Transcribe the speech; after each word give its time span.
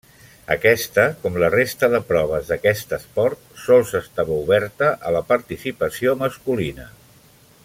Aquesta, 0.53 1.03
com 1.25 1.35
la 1.43 1.49
resta 1.55 1.89
de 1.95 1.99
proves 2.13 2.49
d'aquest 2.53 2.97
esport, 2.99 3.45
sols 3.67 3.93
estava 4.03 4.41
oberta 4.47 4.93
a 5.11 5.15
la 5.19 5.25
participació 5.33 6.19
masculina. 6.27 6.93